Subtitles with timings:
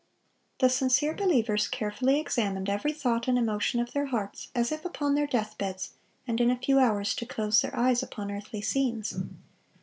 [0.57, 5.13] The sincere believers carefully examined every thought and emotion of their hearts as if upon
[5.13, 5.93] their death beds
[6.27, 9.13] and in a few hours to close their eyes upon earthly scenes.